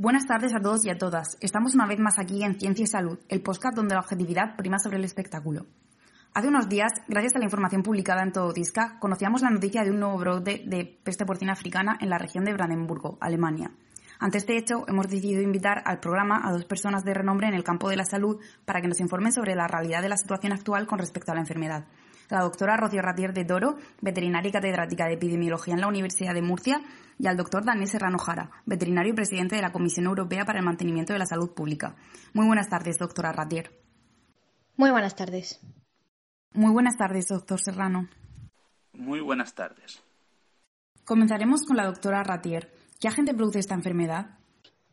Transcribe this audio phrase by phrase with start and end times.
[0.00, 1.36] Buenas tardes a todos y a todas.
[1.42, 4.78] Estamos una vez más aquí en Ciencia y Salud, el podcast donde la objetividad prima
[4.78, 5.66] sobre el espectáculo.
[6.32, 9.90] Hace unos días, gracias a la información publicada en Todo Disca, conocíamos la noticia de
[9.90, 13.72] un nuevo brote de peste porcina africana en la región de Brandenburgo, Alemania.
[14.18, 17.62] Ante este hecho, hemos decidido invitar al programa a dos personas de renombre en el
[17.62, 20.86] campo de la salud para que nos informen sobre la realidad de la situación actual
[20.86, 21.84] con respecto a la enfermedad
[22.30, 26.42] la doctora Rocío Ratier de Toro, veterinaria y catedrática de epidemiología en la Universidad de
[26.42, 26.80] Murcia,
[27.18, 30.64] y al doctor Daniel Serrano Jara, veterinario y presidente de la Comisión Europea para el
[30.64, 31.96] Mantenimiento de la Salud Pública.
[32.32, 33.70] Muy buenas tardes, doctora Ratier.
[34.76, 35.60] Muy buenas tardes.
[36.54, 38.08] Muy buenas tardes, doctor Serrano.
[38.94, 40.02] Muy buenas tardes.
[41.04, 42.72] Comenzaremos con la doctora Ratier.
[42.98, 44.39] ¿Qué agente produce esta enfermedad?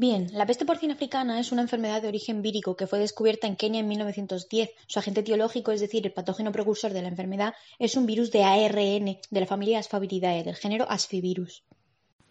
[0.00, 3.54] Bien, la peste porcina africana es una enfermedad de origen vírico que fue descubierta en
[3.54, 4.70] Kenia en 1910.
[4.86, 8.42] Su agente etiológico, es decir, el patógeno precursor de la enfermedad, es un virus de
[8.42, 11.64] ARN de la familia Asfaviridae, del género Asfivirus.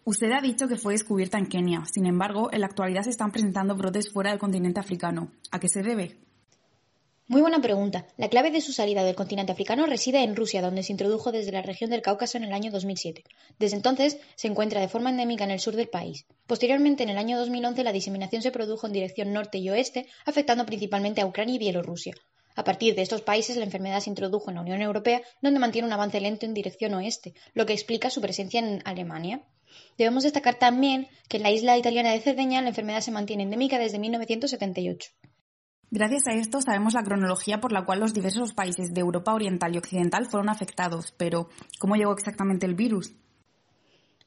[0.02, 1.84] Usted ha dicho que fue descubierta en Kenia.
[1.84, 5.30] Sin embargo, en la actualidad se están presentando brotes fuera del continente africano.
[5.52, 6.18] ¿A qué se debe?
[7.30, 8.08] Muy buena pregunta.
[8.16, 11.52] La clave de su salida del continente africano reside en Rusia, donde se introdujo desde
[11.52, 13.22] la región del Cáucaso en el año 2007.
[13.56, 16.26] Desde entonces se encuentra de forma endémica en el sur del país.
[16.48, 20.66] Posteriormente, en el año 2011, la diseminación se produjo en dirección norte y oeste, afectando
[20.66, 22.14] principalmente a Ucrania y Bielorrusia.
[22.56, 25.86] A partir de estos países, la enfermedad se introdujo en la Unión Europea, donde mantiene
[25.86, 29.40] un avance lento en dirección oeste, lo que explica su presencia en Alemania.
[29.96, 33.78] Debemos destacar también que en la isla italiana de Cerdeña la enfermedad se mantiene endémica
[33.78, 35.10] desde 1978.
[35.92, 39.74] Gracias a esto sabemos la cronología por la cual los diversos países de Europa Oriental
[39.74, 41.48] y Occidental fueron afectados, pero
[41.80, 43.12] ¿cómo llegó exactamente el virus?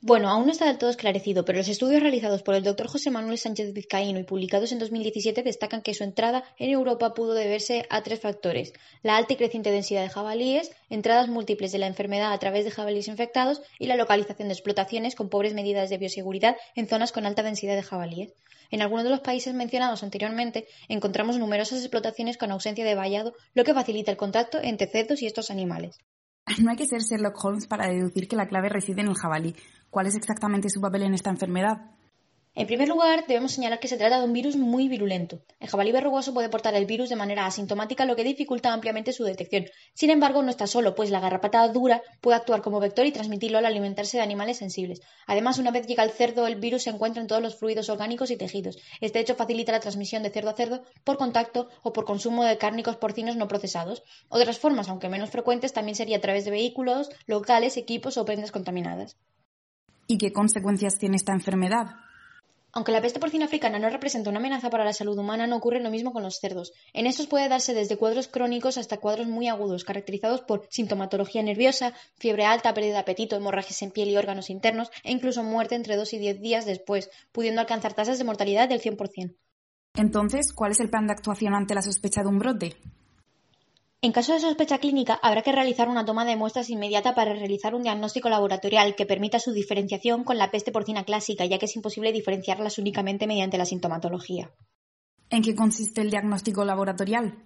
[0.05, 3.09] Bueno, aún no está del todo esclarecido, pero los estudios realizados por el doctor José
[3.09, 7.85] Manuel Sánchez Vizcaíno y publicados en 2017 destacan que su entrada en Europa pudo deberse
[7.89, 12.33] a tres factores: la alta y creciente densidad de jabalíes, entradas múltiples de la enfermedad
[12.33, 16.57] a través de jabalíes infectados y la localización de explotaciones con pobres medidas de bioseguridad
[16.75, 18.33] en zonas con alta densidad de jabalíes.
[18.71, 23.63] En algunos de los países mencionados anteriormente encontramos numerosas explotaciones con ausencia de vallado, lo
[23.63, 25.97] que facilita el contacto entre cerdos y estos animales.
[26.61, 29.55] No hay que ser Sherlock Holmes para deducir que la clave reside en el jabalí.
[29.89, 31.91] ¿Cuál es exactamente su papel en esta enfermedad?
[32.55, 35.41] En primer lugar, debemos señalar que se trata de un virus muy virulento.
[35.59, 39.23] El jabalí verrugoso puede portar el virus de manera asintomática, lo que dificulta ampliamente su
[39.23, 39.65] detección.
[39.95, 43.57] Sin embargo, no está solo, pues la garrapata dura puede actuar como vector y transmitirlo
[43.57, 45.01] al alimentarse de animales sensibles.
[45.25, 48.29] Además, una vez llega al cerdo, el virus se encuentra en todos los fluidos orgánicos
[48.29, 48.77] y tejidos.
[49.01, 52.59] Este hecho facilita la transmisión de cerdo a cerdo por contacto o por consumo de
[52.59, 54.03] cárnicos porcinos no procesados.
[54.29, 58.51] Otras formas, aunque menos frecuentes, también sería a través de vehículos, locales, equipos o prendas
[58.51, 59.17] contaminadas.
[60.05, 61.95] ¿Y qué consecuencias tiene esta enfermedad?
[62.75, 65.79] Aunque la peste porcina africana no representa una amenaza para la salud humana, no ocurre
[65.79, 66.73] lo mismo con los cerdos.
[66.91, 71.93] En estos puede darse desde cuadros crónicos hasta cuadros muy agudos, caracterizados por sintomatología nerviosa,
[72.17, 75.95] fiebre alta, pérdida de apetito, hemorragias en piel y órganos internos, e incluso muerte entre
[75.95, 79.35] 2 y 10 días después, pudiendo alcanzar tasas de mortalidad del 100%.
[79.95, 82.75] Entonces, ¿cuál es el plan de actuación ante la sospecha de un brote?
[84.05, 87.73] En caso de sospecha clínica, habrá que realizar una toma de muestras inmediata para realizar
[87.73, 91.75] un diagnóstico laboratorial que permita su diferenciación con la peste porcina clásica, ya que es
[91.77, 94.51] imposible diferenciarlas únicamente mediante la sintomatología.
[95.29, 97.45] ¿En qué consiste el diagnóstico laboratorial?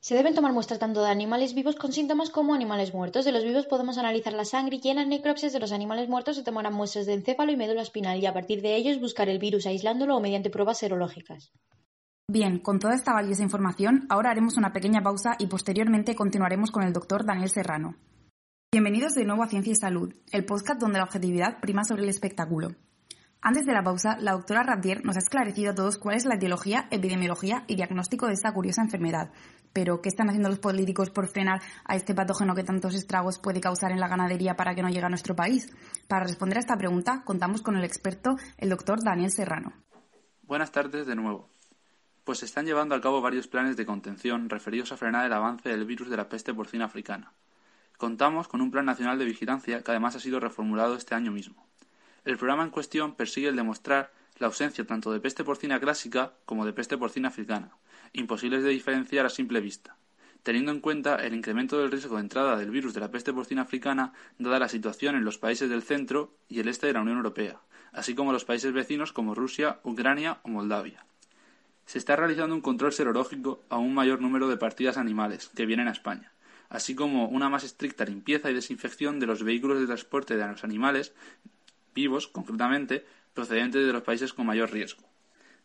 [0.00, 3.24] Se deben tomar muestras tanto de animales vivos con síntomas como animales muertos.
[3.24, 6.36] De los vivos podemos analizar la sangre y en las necropsias de los animales muertos
[6.36, 9.38] se tomarán muestras de encéfalo y médula espinal y a partir de ellos buscar el
[9.38, 11.50] virus aislándolo o mediante pruebas serológicas.
[12.30, 16.82] Bien, con toda esta valiosa información, ahora haremos una pequeña pausa y posteriormente continuaremos con
[16.82, 17.96] el doctor Daniel Serrano.
[18.70, 22.10] Bienvenidos de nuevo a Ciencia y Salud, el podcast donde la objetividad prima sobre el
[22.10, 22.74] espectáculo.
[23.40, 26.34] Antes de la pausa, la doctora Radier nos ha esclarecido a todos cuál es la
[26.34, 29.32] etiología, epidemiología y diagnóstico de esta curiosa enfermedad.
[29.72, 33.62] Pero, ¿qué están haciendo los políticos por frenar a este patógeno que tantos estragos puede
[33.62, 35.72] causar en la ganadería para que no llegue a nuestro país?
[36.08, 39.72] Para responder a esta pregunta, contamos con el experto, el doctor Daniel Serrano.
[40.42, 41.48] Buenas tardes de nuevo
[42.28, 45.70] pues se están llevando a cabo varios planes de contención referidos a frenar el avance
[45.70, 47.32] del virus de la peste porcina africana.
[47.96, 51.66] Contamos con un Plan Nacional de Vigilancia que además ha sido reformulado este año mismo.
[52.26, 56.66] El programa en cuestión persigue el demostrar la ausencia tanto de peste porcina clásica como
[56.66, 57.70] de peste porcina africana,
[58.12, 59.96] imposibles de diferenciar a simple vista,
[60.42, 63.62] teniendo en cuenta el incremento del riesgo de entrada del virus de la peste porcina
[63.62, 67.16] africana dada la situación en los países del centro y el este de la Unión
[67.16, 71.07] Europea, así como los países vecinos como Rusia, Ucrania o Moldavia.
[71.88, 75.88] Se está realizando un control serológico a un mayor número de partidas animales que vienen
[75.88, 76.32] a España,
[76.68, 80.64] así como una más estricta limpieza y desinfección de los vehículos de transporte de los
[80.64, 81.14] animales
[81.94, 85.02] vivos, concretamente, procedentes de los países con mayor riesgo.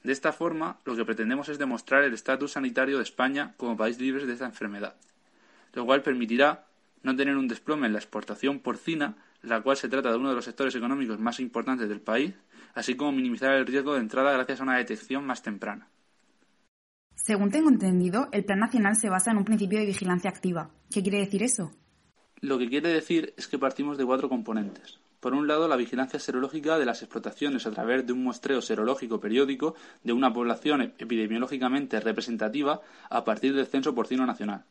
[0.02, 4.00] De esta forma, lo que pretendemos es demostrar el estatus sanitario de España como país
[4.00, 4.96] libre de esta enfermedad,
[5.74, 6.68] lo cual permitirá
[7.02, 10.36] no tener un desplome en la exportación porcina, la cual se trata de uno de
[10.36, 12.34] los sectores económicos más importantes del país,
[12.76, 15.90] así como minimizar el riesgo de entrada gracias a una detección más temprana.
[17.24, 20.72] Según tengo entendido, el Plan Nacional se basa en un principio de vigilancia activa.
[20.92, 21.72] ¿Qué quiere decir eso?
[22.42, 25.00] Lo que quiere decir es que partimos de cuatro componentes.
[25.22, 29.22] Por un lado, la vigilancia serológica de las explotaciones a través de un muestreo serológico
[29.22, 29.74] periódico
[30.04, 34.66] de una población epidemiológicamente representativa a partir del censo porcino nacional.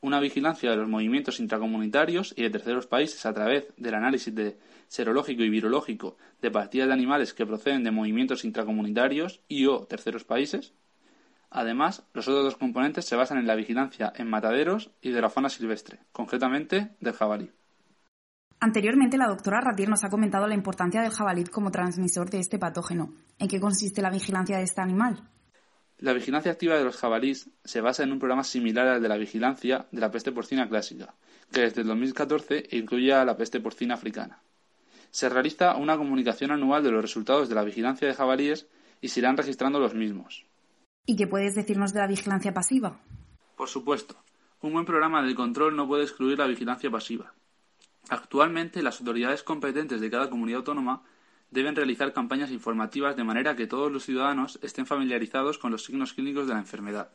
[0.00, 4.56] Una vigilancia de los movimientos intracomunitarios y de terceros países a través del análisis de
[4.86, 10.24] serológico y virológico de partidas de animales que proceden de movimientos intracomunitarios y o terceros
[10.24, 10.72] países.
[11.50, 15.30] Además, los otros dos componentes se basan en la vigilancia en mataderos y de la
[15.30, 17.50] fauna silvestre, concretamente del jabalí.
[18.60, 22.58] Anteriormente, la doctora Ratier nos ha comentado la importancia del jabalí como transmisor de este
[22.58, 23.14] patógeno.
[23.38, 25.22] ¿En qué consiste la vigilancia de este animal?
[25.98, 29.16] La vigilancia activa de los jabalíes se basa en un programa similar al de la
[29.16, 31.14] vigilancia de la peste porcina clásica,
[31.52, 34.42] que desde el 2014 incluye a la peste porcina africana.
[35.10, 38.66] Se realiza una comunicación anual de los resultados de la vigilancia de jabalíes
[39.00, 40.47] y se irán registrando los mismos.
[41.08, 43.00] ¿Y qué puedes decirnos de la vigilancia pasiva?
[43.56, 44.14] Por supuesto,
[44.60, 47.32] un buen programa de control no puede excluir la vigilancia pasiva.
[48.10, 51.02] Actualmente, las autoridades competentes de cada comunidad autónoma
[51.50, 56.12] deben realizar campañas informativas de manera que todos los ciudadanos estén familiarizados con los signos
[56.12, 57.10] clínicos de la enfermedad.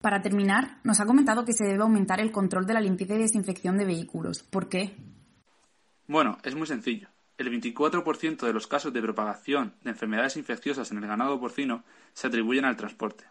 [0.00, 3.18] Para terminar, nos ha comentado que se debe aumentar el control de la limpieza y
[3.18, 4.42] desinfección de vehículos.
[4.42, 4.96] ¿Por qué?
[6.06, 7.08] Bueno, es muy sencillo.
[7.38, 12.26] El 24% de los casos de propagación de enfermedades infecciosas en el ganado porcino se
[12.26, 13.26] atribuyen al transporte.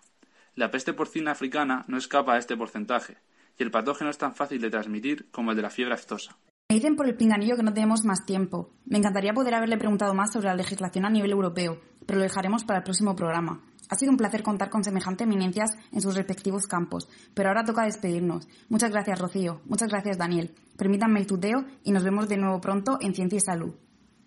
[0.56, 3.18] La peste porcina africana no escapa a este porcentaje,
[3.60, 6.38] y el patógeno es tan fácil de transmitir como el de la fiebre aftosa.
[6.70, 8.72] Me dicen por el pinganillo que no tenemos más tiempo.
[8.86, 12.64] Me encantaría poder haberle preguntado más sobre la legislación a nivel europeo, pero lo dejaremos
[12.64, 13.62] para el próximo programa.
[13.90, 17.84] Ha sido un placer contar con semejante eminencias en sus respectivos campos, pero ahora toca
[17.84, 18.48] despedirnos.
[18.70, 19.62] Muchas gracias, Rocío.
[19.66, 20.56] Muchas gracias, Daniel.
[20.78, 23.76] Permítanme el tuteo y nos vemos de nuevo pronto en Ciencia y Salud.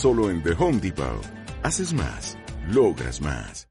[0.00, 1.20] Solo en The Home Depot.
[1.62, 2.38] Haces más.
[2.68, 3.68] Logras más.